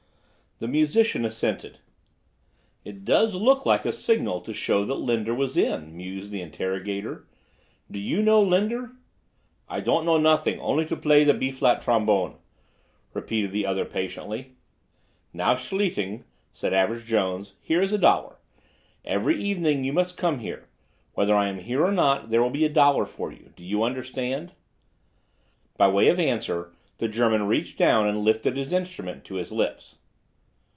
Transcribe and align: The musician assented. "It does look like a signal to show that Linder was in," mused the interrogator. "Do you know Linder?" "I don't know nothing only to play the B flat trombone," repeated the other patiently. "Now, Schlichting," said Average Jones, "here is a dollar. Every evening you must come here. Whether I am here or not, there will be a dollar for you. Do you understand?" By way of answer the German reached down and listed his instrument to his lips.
The 0.63 0.67
musician 0.67 1.25
assented. 1.25 1.79
"It 2.85 3.03
does 3.03 3.33
look 3.33 3.65
like 3.65 3.83
a 3.83 3.91
signal 3.91 4.41
to 4.41 4.53
show 4.53 4.85
that 4.85 4.93
Linder 5.01 5.33
was 5.33 5.57
in," 5.57 5.97
mused 5.97 6.29
the 6.29 6.39
interrogator. 6.43 7.25
"Do 7.89 7.97
you 7.97 8.21
know 8.21 8.43
Linder?" 8.43 8.91
"I 9.67 9.79
don't 9.79 10.05
know 10.05 10.19
nothing 10.19 10.59
only 10.59 10.85
to 10.85 10.95
play 10.95 11.23
the 11.23 11.33
B 11.33 11.49
flat 11.49 11.81
trombone," 11.81 12.37
repeated 13.11 13.51
the 13.51 13.65
other 13.65 13.85
patiently. 13.85 14.51
"Now, 15.33 15.55
Schlichting," 15.55 16.25
said 16.51 16.73
Average 16.73 17.05
Jones, 17.05 17.53
"here 17.59 17.81
is 17.81 17.91
a 17.91 17.97
dollar. 17.97 18.35
Every 19.03 19.41
evening 19.41 19.83
you 19.83 19.93
must 19.93 20.15
come 20.15 20.41
here. 20.41 20.69
Whether 21.15 21.33
I 21.35 21.47
am 21.47 21.57
here 21.57 21.83
or 21.83 21.91
not, 21.91 22.29
there 22.29 22.43
will 22.43 22.51
be 22.51 22.65
a 22.65 22.69
dollar 22.69 23.05
for 23.07 23.31
you. 23.31 23.51
Do 23.55 23.65
you 23.65 23.81
understand?" 23.81 24.51
By 25.77 25.87
way 25.87 26.07
of 26.09 26.19
answer 26.19 26.71
the 26.99 27.07
German 27.07 27.47
reached 27.47 27.79
down 27.79 28.07
and 28.07 28.23
listed 28.23 28.57
his 28.57 28.71
instrument 28.71 29.25
to 29.25 29.35
his 29.37 29.51
lips. 29.51 29.97